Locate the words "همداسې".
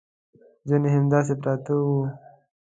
0.95-1.33